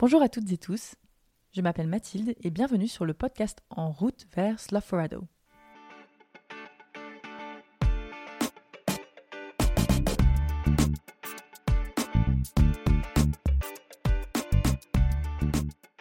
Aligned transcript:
Bonjour 0.00 0.22
à 0.22 0.30
toutes 0.30 0.50
et 0.50 0.56
tous, 0.56 0.94
je 1.52 1.60
m'appelle 1.60 1.86
Mathilde 1.86 2.34
et 2.42 2.48
bienvenue 2.48 2.88
sur 2.88 3.04
le 3.04 3.12
podcast 3.12 3.60
En 3.68 3.90
route 3.90 4.26
vers 4.34 4.58
Slough-Forado. 4.58 5.24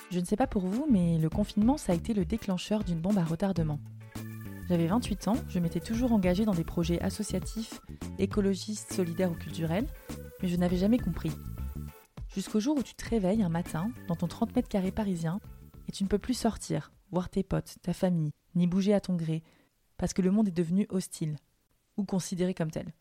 Je 0.10 0.20
ne 0.22 0.24
sais 0.24 0.38
pas 0.38 0.48
pour 0.48 0.66
vous, 0.66 0.88
mais 0.90 1.18
le 1.18 1.30
confinement, 1.30 1.76
ça 1.76 1.92
a 1.92 1.96
été 1.96 2.14
le 2.14 2.24
déclencheur 2.24 2.86
d'une 2.86 3.02
bombe 3.02 3.18
à 3.18 3.26
retardement. 3.26 3.82
J'avais 4.70 4.88
28 4.88 5.28
ans, 5.28 5.36
je 5.50 5.60
m'étais 5.60 5.82
toujours 5.82 6.14
engagée 6.14 6.46
dans 6.46 6.54
des 6.54 6.64
projets 6.64 7.02
associatifs, 7.02 7.82
écologistes, 8.18 8.94
solidaires 8.94 9.32
ou 9.32 9.36
culturels, 9.36 9.88
mais 10.42 10.48
je 10.48 10.56
n'avais 10.56 10.78
jamais 10.78 11.00
compris. 11.00 11.34
Jusqu'au 12.30 12.60
jour 12.60 12.78
où 12.78 12.84
tu 12.84 12.94
te 12.94 13.10
réveilles 13.10 13.42
un 13.42 13.50
matin 13.50 13.92
dans 14.08 14.16
ton 14.16 14.28
30 14.28 14.56
mètres 14.56 14.70
carrés 14.70 14.92
parisien 14.92 15.40
et 15.88 15.92
tu 15.92 16.04
ne 16.04 16.10
peux 16.10 16.20
plus 16.20 16.36
sortir, 16.36 16.92
voir 17.12 17.30
tes 17.30 17.42
potes, 17.42 17.78
ta 17.82 17.92
famille, 17.94 18.32
ni 18.54 18.68
bouger 18.68 18.94
à 18.94 19.02
ton 19.02 19.16
gré, 19.16 19.44
parce 19.98 20.14
que 20.14 20.22
le 20.22 20.30
monde 20.30 20.48
est 20.48 20.52
devenu 20.52 20.86
hostile, 20.90 21.38
ou 21.98 22.04
considéré 22.04 22.54
comme 22.54 22.70
tel. 22.70 22.94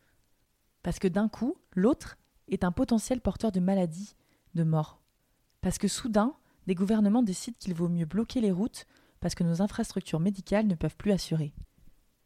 Parce 0.83 0.99
que 0.99 1.09
d'un 1.09 1.29
coup, 1.29 1.57
l'autre 1.75 2.17
est 2.49 2.65
un 2.65 2.73
potentiel 2.73 3.21
porteur 3.21 3.53
de 3.53 3.61
maladie, 3.61 4.17
de 4.55 4.65
mort. 4.65 5.03
Parce 5.61 5.77
que 5.77 5.89
soudain, 5.89 6.35
des 6.67 6.75
gouvernements 6.75 7.23
décident 7.23 7.57
qu'il 7.61 7.75
vaut 7.75 7.89
mieux 7.89 8.07
bloquer 8.07 8.41
les 8.41 8.53
routes 8.53 8.87
parce 9.21 9.35
que 9.35 9.45
nos 9.45 9.61
infrastructures 9.61 10.21
médicales 10.21 10.67
ne 10.67 10.75
peuvent 10.75 10.97
plus 10.97 11.13
assurer. 11.13 11.53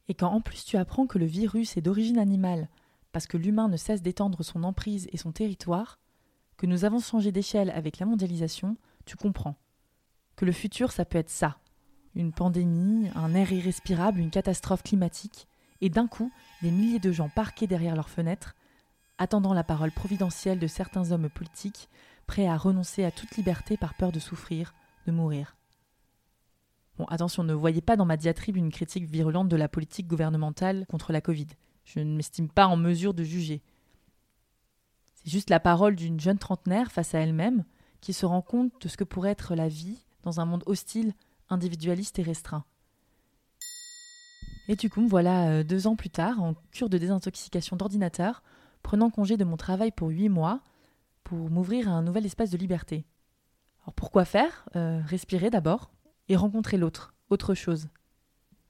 Et 0.07 0.15
quand 0.15 0.31
en 0.31 0.41
plus 0.41 0.65
tu 0.65 0.77
apprends 0.77 1.07
que 1.07 1.19
le 1.19 1.27
virus 1.27 1.77
est 1.77 1.81
d'origine 1.81 2.19
animale, 2.19 2.69
parce 3.11 3.27
que 3.27 3.37
l'humain 3.37 3.69
ne 3.69 3.77
cesse 3.77 4.03
d'étendre 4.03 4.45
son 4.45 4.63
emprise 4.63 5.09
et 5.13 5.17
son 5.17 5.33
territoire, 5.33 5.99
que 6.63 6.67
nous 6.69 6.85
avons 6.85 7.01
changé 7.01 7.33
d'échelle 7.33 7.71
avec 7.71 7.99
la 7.99 8.07
mondialisation, 8.07 8.77
tu 9.05 9.17
comprends. 9.17 9.57
Que 10.37 10.45
le 10.45 10.53
futur, 10.53 10.93
ça 10.93 11.05
peut 11.05 11.19
être 11.19 11.29
ça. 11.29 11.59
Une 12.15 12.33
pandémie, 12.33 13.11
un 13.17 13.35
air 13.35 13.51
irrespirable, 13.51 14.21
une 14.21 14.31
catastrophe 14.31 14.85
climatique, 14.85 15.49
et 15.81 15.91
d'un 15.91 16.07
coup, 16.07 16.31
des 16.63 16.71
milliers 16.71 17.01
de 17.01 17.11
gens 17.11 17.29
parqués 17.29 17.67
derrière 17.67 17.97
leurs 17.97 18.11
fenêtres, 18.11 18.55
attendant 19.19 19.55
la 19.55 19.65
parole 19.65 19.91
providentielle 19.91 20.61
de 20.61 20.69
certains 20.69 21.11
hommes 21.11 21.29
politiques 21.29 21.89
prêt 22.29 22.47
à 22.47 22.57
renoncer 22.57 23.03
à 23.03 23.11
toute 23.11 23.37
liberté 23.37 23.77
par 23.77 23.95
peur 23.95 24.13
de 24.13 24.21
souffrir, 24.21 24.73
de 25.09 25.11
mourir. 25.11 25.57
Bon, 26.97 27.07
attention, 27.07 27.43
ne 27.43 27.55
voyez 27.55 27.81
pas 27.81 27.97
dans 27.97 28.07
ma 28.07 28.17
diatribe 28.17 28.57
une 28.57 28.71
critique 28.71 29.11
virulente 29.11 29.49
de 29.49 29.57
la 29.57 29.69
politique 29.69 30.07
gouvernementale 30.07 30.87
contre 30.89 31.13
la 31.13 31.21
Covid. 31.21 31.49
Je 31.85 31.99
ne 31.99 32.15
m'estime 32.15 32.49
pas 32.49 32.69
en 32.69 32.77
mesure 32.77 33.15
de 33.15 33.25
juger. 33.25 33.65
C'est 35.23 35.31
juste 35.31 35.51
la 35.51 35.61
parole 35.61 35.95
d'une 35.95 36.19
jeune 36.19 36.39
trentenaire 36.39 36.91
face 36.91 37.15
à 37.15 37.21
elle-même 37.21 37.65
qui 38.01 38.13
se 38.13 38.27
rend 38.27 38.43
compte 38.43 38.73
de 38.81 38.89
ce 38.89 38.97
que 38.97 39.05
pourrait 39.05 39.31
être 39.31 39.55
la 39.55 39.69
vie 39.69 39.99
dans 40.25 40.41
un 40.41 40.45
monde 40.45 40.65
hostile, 40.67 41.15
individualiste 41.49 42.19
et 42.19 42.23
restreint. 42.23 42.65
Et 44.69 44.77
du 44.77 44.91
coup, 44.91 45.07
voilà 45.07 45.49
euh, 45.49 45.65
deux 45.65 45.87
ans 45.87 45.97
plus 45.97 46.11
tard, 46.11 46.43
en 46.43 46.55
cure 46.71 46.89
de 46.89 46.99
désintoxication 46.99 47.77
d'ordinateur, 47.77 48.43
prenant 48.83 49.11
congé 49.11 49.37
de 49.37 49.45
mon 49.45 49.57
travail 49.57 49.91
pour 49.91 50.09
huit 50.09 50.29
mois, 50.29 50.61
pour 51.25 51.51
m'ouvrir 51.51 51.89
à 51.89 51.93
un 51.93 52.03
nouvel 52.03 52.27
espace 52.27 52.51
de 52.51 52.59
liberté. 52.59 53.05
Alors 53.83 53.95
pourquoi 53.95 54.25
faire? 54.25 54.69
Euh, 54.77 55.01
Respirer 55.07 55.51
d'abord 55.51 55.91
et 56.29 56.37
rencontrer 56.37 56.79
l'autre, 56.79 57.15
autre 57.31 57.55
chose. 57.55 57.89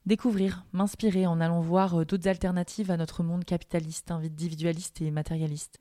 Découvrir, 0.07 0.65
m'inspirer 0.73 1.27
en 1.27 1.41
allant 1.41 1.61
voir 1.61 2.01
euh, 2.01 2.05
d'autres 2.05 2.29
alternatives 2.29 2.91
à 2.91 2.97
notre 2.97 3.23
monde 3.23 3.45
capitaliste, 3.45 4.11
individualiste 4.11 5.01
et 5.01 5.11
matérialiste. 5.11 5.81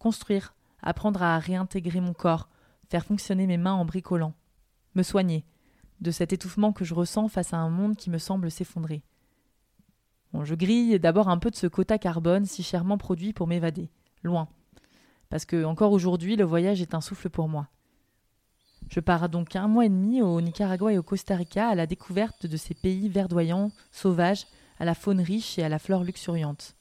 Construire, 0.00 0.54
apprendre 0.82 1.22
à 1.22 1.38
réintégrer 1.38 2.00
mon 2.00 2.14
corps, 2.14 2.48
faire 2.88 3.04
fonctionner 3.04 3.46
mes 3.46 3.58
mains 3.58 3.74
en 3.74 3.84
bricolant. 3.84 4.32
Me 4.94 5.02
soigner 5.02 5.44
de 6.00 6.10
cet 6.10 6.32
étouffement 6.32 6.72
que 6.72 6.86
je 6.86 6.94
ressens 6.94 7.28
face 7.28 7.52
à 7.52 7.58
un 7.58 7.68
monde 7.68 7.96
qui 7.96 8.08
me 8.08 8.16
semble 8.16 8.50
s'effondrer. 8.50 9.02
Je 10.42 10.54
grille 10.54 10.98
d'abord 10.98 11.28
un 11.28 11.36
peu 11.36 11.50
de 11.50 11.56
ce 11.56 11.66
quota 11.66 11.98
carbone 11.98 12.46
si 12.46 12.62
chèrement 12.62 12.96
produit 12.96 13.34
pour 13.34 13.46
m'évader, 13.46 13.90
loin, 14.22 14.48
parce 15.28 15.44
que 15.44 15.64
encore 15.64 15.92
aujourd'hui, 15.92 16.34
le 16.34 16.44
voyage 16.44 16.80
est 16.80 16.94
un 16.94 17.02
souffle 17.02 17.28
pour 17.28 17.48
moi. 17.48 17.68
Je 18.88 19.00
pars 19.00 19.28
donc 19.28 19.54
un 19.54 19.68
mois 19.68 19.84
et 19.84 19.90
demi 19.90 20.22
au 20.22 20.40
Nicaragua 20.40 20.94
et 20.94 20.98
au 20.98 21.02
Costa 21.02 21.36
Rica 21.36 21.68
à 21.68 21.74
la 21.74 21.86
découverte 21.86 22.46
de 22.46 22.56
ces 22.56 22.72
pays 22.72 23.10
verdoyants, 23.10 23.70
sauvages, 23.92 24.46
à 24.78 24.86
la 24.86 24.94
faune 24.94 25.20
riche 25.20 25.58
et 25.58 25.62
à 25.62 25.68
la 25.68 25.78
flore 25.78 26.04
luxuriante. 26.04 26.74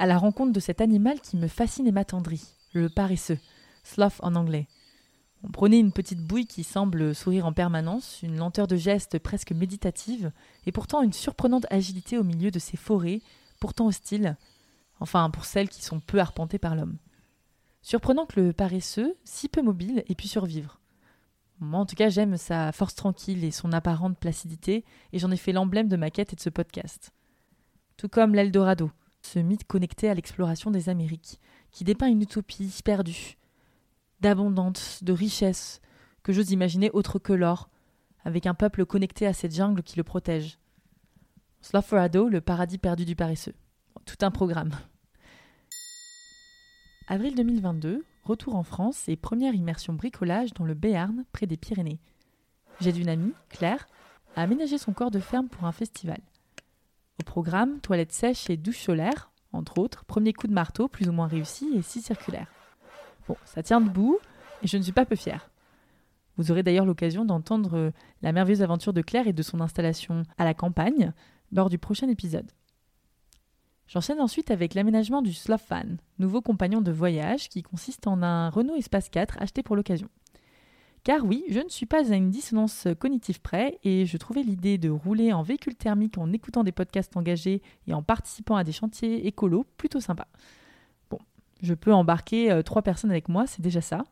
À 0.00 0.06
la 0.06 0.16
rencontre 0.16 0.52
de 0.52 0.60
cet 0.60 0.80
animal 0.80 1.20
qui 1.20 1.36
me 1.36 1.48
fascine 1.48 1.88
et 1.88 1.92
m'attendrit, 1.92 2.54
le 2.72 2.88
paresseux, 2.88 3.38
sloth 3.82 4.20
en 4.20 4.36
anglais. 4.36 4.68
On 5.42 5.50
prenait 5.50 5.80
une 5.80 5.92
petite 5.92 6.20
bouille 6.20 6.46
qui 6.46 6.62
semble 6.62 7.16
sourire 7.16 7.46
en 7.46 7.52
permanence, 7.52 8.22
une 8.22 8.36
lenteur 8.36 8.68
de 8.68 8.76
geste 8.76 9.18
presque 9.18 9.50
méditative, 9.50 10.30
et 10.66 10.72
pourtant 10.72 11.02
une 11.02 11.12
surprenante 11.12 11.66
agilité 11.70 12.16
au 12.16 12.22
milieu 12.22 12.52
de 12.52 12.60
ces 12.60 12.76
forêts, 12.76 13.22
pourtant 13.58 13.86
hostiles, 13.86 14.36
enfin 15.00 15.30
pour 15.30 15.44
celles 15.44 15.68
qui 15.68 15.82
sont 15.82 15.98
peu 15.98 16.20
arpentées 16.20 16.58
par 16.58 16.76
l'homme. 16.76 16.98
Surprenant 17.82 18.26
que 18.26 18.40
le 18.40 18.52
paresseux, 18.52 19.16
si 19.24 19.48
peu 19.48 19.62
mobile, 19.62 20.04
ait 20.08 20.14
pu 20.14 20.28
survivre. 20.28 20.80
Moi, 21.58 21.80
en 21.80 21.86
tout 21.86 21.96
cas, 21.96 22.08
j'aime 22.08 22.36
sa 22.36 22.70
force 22.70 22.94
tranquille 22.94 23.42
et 23.42 23.50
son 23.50 23.72
apparente 23.72 24.16
placidité, 24.16 24.84
et 25.12 25.18
j'en 25.18 25.32
ai 25.32 25.36
fait 25.36 25.52
l'emblème 25.52 25.88
de 25.88 25.96
ma 25.96 26.10
quête 26.10 26.32
et 26.32 26.36
de 26.36 26.40
ce 26.40 26.50
podcast. 26.50 27.12
Tout 27.96 28.08
comme 28.08 28.34
l'Eldorado, 28.34 28.92
ce 29.28 29.38
mythe 29.38 29.66
connecté 29.66 30.08
à 30.08 30.14
l'exploration 30.14 30.70
des 30.70 30.88
Amériques, 30.88 31.38
qui 31.70 31.84
dépeint 31.84 32.08
une 32.08 32.22
utopie 32.22 32.74
perdue, 32.84 33.36
d'abondance, 34.20 35.04
de 35.04 35.12
richesse, 35.12 35.80
que 36.22 36.32
j'ose 36.32 36.50
imaginer 36.50 36.90
autre 36.90 37.18
que 37.18 37.32
l'or, 37.32 37.68
avec 38.24 38.46
un 38.46 38.54
peuple 38.54 38.86
connecté 38.86 39.26
à 39.26 39.32
cette 39.32 39.54
jungle 39.54 39.82
qui 39.82 39.96
le 39.96 40.04
protège. 40.04 40.58
Slough-Forado, 41.60 42.28
le 42.28 42.40
paradis 42.40 42.78
perdu 42.78 43.04
du 43.04 43.16
paresseux. 43.16 43.54
Tout 44.04 44.16
un 44.22 44.30
programme. 44.30 44.70
Avril 47.06 47.34
2022, 47.34 48.04
retour 48.24 48.56
en 48.56 48.62
France 48.62 49.08
et 49.08 49.16
première 49.16 49.54
immersion 49.54 49.92
bricolage 49.92 50.54
dans 50.54 50.64
le 50.64 50.74
Béarn, 50.74 51.24
près 51.32 51.46
des 51.46 51.56
Pyrénées. 51.56 52.00
J'ai 52.80 52.92
d'une 52.92 53.08
amie, 53.08 53.32
Claire, 53.48 53.86
à 54.36 54.42
aménager 54.42 54.78
son 54.78 54.92
corps 54.92 55.10
de 55.10 55.20
ferme 55.20 55.48
pour 55.48 55.64
un 55.64 55.72
festival. 55.72 56.20
Au 57.20 57.24
programme, 57.24 57.80
toilettes 57.80 58.12
sèches 58.12 58.48
et 58.50 58.56
douche 58.56 58.80
solaire, 58.80 59.30
entre 59.52 59.78
autres, 59.78 60.04
premier 60.04 60.32
coup 60.32 60.46
de 60.46 60.52
marteau 60.52 60.88
plus 60.88 61.08
ou 61.08 61.12
moins 61.12 61.26
réussi 61.26 61.68
et 61.74 61.82
six 61.82 62.02
circulaires. 62.02 62.52
Bon, 63.26 63.36
ça 63.44 63.62
tient 63.62 63.80
debout 63.80 64.18
et 64.62 64.66
je 64.66 64.76
ne 64.76 64.82
suis 64.82 64.92
pas 64.92 65.04
peu 65.04 65.16
fière. 65.16 65.50
Vous 66.36 66.52
aurez 66.52 66.62
d'ailleurs 66.62 66.86
l'occasion 66.86 67.24
d'entendre 67.24 67.92
la 68.22 68.32
merveilleuse 68.32 68.62
aventure 68.62 68.92
de 68.92 69.02
Claire 69.02 69.26
et 69.26 69.32
de 69.32 69.42
son 69.42 69.60
installation 69.60 70.22
à 70.38 70.44
la 70.44 70.54
campagne 70.54 71.12
lors 71.50 71.68
du 71.68 71.78
prochain 71.78 72.08
épisode. 72.08 72.50
J'enchaîne 73.88 74.20
ensuite 74.20 74.50
avec 74.50 74.74
l'aménagement 74.74 75.22
du 75.22 75.32
Slough 75.32 75.60
nouveau 76.18 76.42
compagnon 76.42 76.82
de 76.82 76.92
voyage 76.92 77.48
qui 77.48 77.62
consiste 77.62 78.06
en 78.06 78.22
un 78.22 78.50
Renault 78.50 78.76
Espace 78.76 79.08
4 79.08 79.38
acheté 79.40 79.62
pour 79.62 79.76
l'occasion. 79.76 80.08
Car 81.08 81.24
oui, 81.24 81.42
je 81.48 81.60
ne 81.60 81.70
suis 81.70 81.86
pas 81.86 82.12
à 82.12 82.16
une 82.16 82.28
dissonance 82.28 82.86
cognitive 82.98 83.40
près 83.40 83.78
et 83.82 84.04
je 84.04 84.18
trouvais 84.18 84.42
l'idée 84.42 84.76
de 84.76 84.90
rouler 84.90 85.32
en 85.32 85.40
véhicule 85.40 85.74
thermique 85.74 86.18
en 86.18 86.34
écoutant 86.34 86.64
des 86.64 86.70
podcasts 86.70 87.16
engagés 87.16 87.62
et 87.86 87.94
en 87.94 88.02
participant 88.02 88.56
à 88.56 88.62
des 88.62 88.72
chantiers 88.72 89.26
écolos 89.26 89.64
plutôt 89.78 90.00
sympa. 90.00 90.28
Bon, 91.08 91.16
je 91.62 91.72
peux 91.72 91.94
embarquer 91.94 92.52
euh, 92.52 92.60
trois 92.60 92.82
personnes 92.82 93.10
avec 93.10 93.30
moi, 93.30 93.46
c'est 93.46 93.62
déjà 93.62 93.80
ça. 93.80 94.04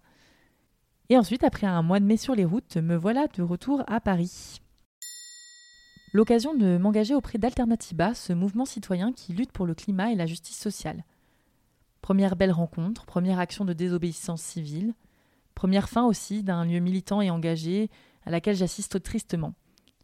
Et 1.11 1.19
ensuite, 1.19 1.45
après 1.45 1.67
un 1.67 1.83
mois 1.83 2.01
de 2.01 2.06
mai 2.06 2.17
sur 2.17 2.35
les 2.35 2.47
routes, 2.47 2.79
me 2.79 2.97
voilà 2.97 3.27
de 3.27 3.43
retour 3.43 3.85
à 3.89 4.01
Paris. 4.01 4.62
L'occasion 6.15 6.55
de 6.55 6.79
m'engager 6.79 7.15
auprès 7.15 7.37
d'Alternatiba, 7.37 8.15
ce 8.15 8.33
mouvement 8.33 8.65
citoyen 8.65 9.12
qui 9.12 9.35
lutte 9.35 9.53
pour 9.53 9.67
le 9.67 9.75
climat 9.75 10.12
et 10.12 10.17
la 10.17 10.25
justice 10.25 10.59
sociale. 10.59 11.05
Première 12.01 12.37
belle 12.37 12.53
rencontre, 12.53 13.05
première 13.05 13.39
action 13.39 13.67
de 13.67 13.75
désobéissance 13.75 14.41
civile, 14.41 14.95
première 15.56 15.89
fin 15.89 16.05
aussi 16.05 16.44
d'un 16.44 16.65
lieu 16.65 16.78
militant 16.78 17.20
et 17.20 17.31
engagé 17.31 17.91
à 18.25 18.31
laquelle 18.31 18.55
j'assiste 18.55 19.03
tristement. 19.03 19.55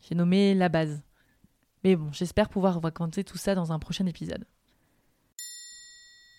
J'ai 0.01 0.17
nommé 0.17 0.55
La 0.55 0.69
Base. 0.69 1.03
Mais 1.85 1.95
bon, 1.95 2.11
j'espère 2.11 2.49
pouvoir 2.49 2.81
raconter 2.83 3.23
tout 3.23 3.37
ça 3.39 3.55
dans 3.55 3.71
un 3.71 3.79
prochain 3.79 4.07
épisode. 4.07 4.45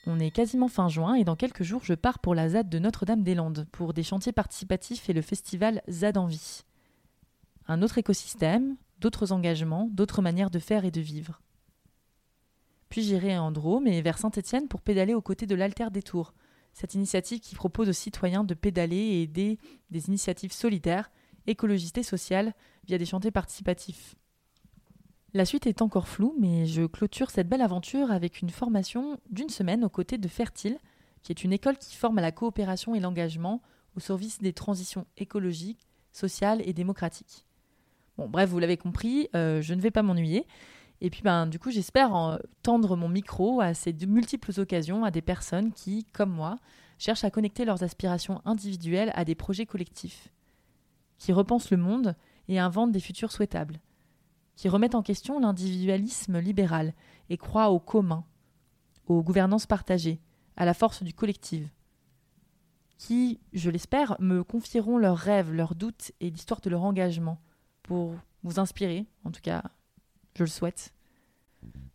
On 0.05 0.19
est 0.19 0.31
quasiment 0.31 0.67
fin 0.67 0.89
juin 0.89 1.13
et 1.13 1.23
dans 1.23 1.37
quelques 1.37 1.63
jours 1.63 1.83
je 1.85 1.93
pars 1.93 2.19
pour 2.19 2.35
la 2.35 2.49
ZAD 2.49 2.67
de 2.67 2.79
Notre-Dame-des-Landes 2.79 3.67
pour 3.71 3.93
des 3.93 4.03
chantiers 4.03 4.33
participatifs 4.33 5.09
et 5.09 5.13
le 5.13 5.21
festival 5.21 5.81
ZAD 5.89 6.17
en 6.17 6.25
vie. 6.25 6.63
Un 7.67 7.81
autre 7.83 7.99
écosystème, 7.99 8.75
d'autres 8.99 9.31
engagements, 9.31 9.87
d'autres 9.91 10.21
manières 10.21 10.49
de 10.49 10.59
faire 10.59 10.83
et 10.83 10.91
de 10.91 10.99
vivre. 10.99 11.39
Puis 12.89 13.03
j'irai 13.03 13.35
à 13.35 13.43
Andrôme 13.43 13.87
et 13.87 14.01
vers 14.01 14.17
Saint-Étienne 14.17 14.67
pour 14.67 14.81
pédaler 14.81 15.13
aux 15.13 15.21
côtés 15.21 15.45
de 15.45 15.55
l'Alter 15.55 15.89
des 15.91 16.03
Tours, 16.03 16.33
cette 16.73 16.95
initiative 16.95 17.39
qui 17.39 17.55
propose 17.55 17.89
aux 17.89 17.93
citoyens 17.93 18.43
de 18.43 18.53
pédaler 18.53 18.97
et 18.97 19.21
aider 19.23 19.57
des 19.91 20.07
initiatives 20.07 20.51
solidaires, 20.51 21.11
écologistes 21.47 21.97
et 21.97 22.03
sociales 22.03 22.53
via 22.85 22.97
des 22.97 23.05
chantiers 23.05 23.31
participatifs. 23.31 24.15
La 25.33 25.45
suite 25.45 25.65
est 25.65 25.81
encore 25.81 26.07
floue, 26.07 26.35
mais 26.39 26.65
je 26.65 26.83
clôture 26.83 27.31
cette 27.31 27.49
belle 27.49 27.61
aventure 27.61 28.11
avec 28.11 28.41
une 28.41 28.49
formation 28.49 29.19
d'une 29.31 29.49
semaine 29.49 29.83
aux 29.83 29.89
côtés 29.89 30.17
de 30.17 30.27
Fertile, 30.27 30.77
qui 31.23 31.31
est 31.31 31.43
une 31.43 31.53
école 31.53 31.77
qui 31.77 31.95
forme 31.95 32.19
à 32.19 32.21
la 32.21 32.31
coopération 32.31 32.93
et 32.93 32.99
l'engagement 32.99 33.61
au 33.95 33.99
service 33.99 34.39
des 34.39 34.53
transitions 34.53 35.07
écologiques, 35.17 35.87
sociales 36.11 36.61
et 36.65 36.73
démocratiques. 36.73 37.45
Bon, 38.17 38.27
bref, 38.27 38.49
vous 38.49 38.59
l'avez 38.59 38.77
compris, 38.77 39.27
euh, 39.35 39.61
je 39.61 39.73
ne 39.73 39.81
vais 39.81 39.89
pas 39.89 40.03
m'ennuyer. 40.03 40.45
Et 41.05 41.09
puis, 41.09 41.21
ben, 41.21 41.47
du 41.47 41.59
coup, 41.59 41.69
j'espère 41.69 42.39
tendre 42.63 42.95
mon 42.95 43.09
micro 43.09 43.59
à 43.59 43.73
ces 43.73 43.93
multiples 44.07 44.57
occasions 44.57 45.03
à 45.03 45.11
des 45.11 45.21
personnes 45.21 45.73
qui, 45.73 46.05
comme 46.13 46.31
moi, 46.31 46.55
cherchent 46.97 47.25
à 47.25 47.29
connecter 47.29 47.65
leurs 47.65 47.83
aspirations 47.83 48.41
individuelles 48.45 49.11
à 49.13 49.25
des 49.25 49.35
projets 49.35 49.65
collectifs, 49.65 50.29
qui 51.17 51.33
repensent 51.33 51.71
le 51.71 51.77
monde 51.77 52.15
et 52.47 52.57
inventent 52.57 52.93
des 52.93 53.01
futurs 53.01 53.33
souhaitables, 53.33 53.81
qui 54.55 54.69
remettent 54.69 54.95
en 54.95 55.03
question 55.03 55.41
l'individualisme 55.41 56.39
libéral 56.39 56.93
et 57.29 57.35
croient 57.35 57.69
au 57.69 57.81
commun, 57.81 58.23
aux 59.07 59.21
gouvernances 59.21 59.65
partagées, 59.65 60.21
à 60.55 60.63
la 60.63 60.73
force 60.73 61.03
du 61.03 61.13
collectif, 61.13 61.67
qui, 62.97 63.41
je 63.51 63.69
l'espère, 63.69 64.15
me 64.19 64.41
confieront 64.41 64.97
leurs 64.97 65.17
rêves, 65.17 65.51
leurs 65.51 65.75
doutes 65.75 66.13
et 66.21 66.29
l'histoire 66.29 66.61
de 66.61 66.69
leur 66.69 66.83
engagement 66.83 67.41
pour 67.81 68.15
vous 68.43 68.59
inspirer, 68.61 69.05
en 69.25 69.31
tout 69.31 69.41
cas, 69.41 69.63
je 70.35 70.43
le 70.43 70.49
souhaite. 70.49 70.93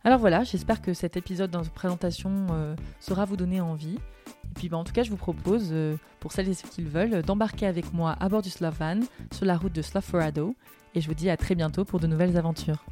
Alors 0.03 0.19
voilà, 0.19 0.43
j'espère 0.43 0.81
que 0.81 0.93
cet 0.93 1.17
épisode 1.17 1.51
dans 1.51 1.63
présentation 1.63 2.47
euh, 2.51 2.75
saura 2.99 3.25
vous 3.25 3.35
donner 3.35 3.59
envie. 3.61 3.95
Et 3.95 4.53
puis 4.55 4.69
bah, 4.69 4.77
en 4.77 4.83
tout 4.83 4.93
cas, 4.93 5.03
je 5.03 5.09
vous 5.09 5.17
propose, 5.17 5.69
euh, 5.71 5.97
pour 6.19 6.31
celles 6.31 6.49
et 6.49 6.53
ceux 6.53 6.69
qui 6.69 6.81
le 6.81 6.89
veulent, 6.89 7.21
d'embarquer 7.21 7.65
avec 7.65 7.93
moi 7.93 8.15
à 8.19 8.29
bord 8.29 8.41
du 8.41 8.49
Slav 8.49 8.75
Van 8.79 8.99
sur 9.33 9.45
la 9.45 9.57
route 9.57 9.73
de 9.73 9.81
Slaforado. 9.81 10.55
Et 10.95 11.01
je 11.01 11.07
vous 11.07 11.15
dis 11.15 11.29
à 11.29 11.37
très 11.37 11.55
bientôt 11.55 11.85
pour 11.85 11.99
de 11.99 12.07
nouvelles 12.07 12.37
aventures. 12.37 12.85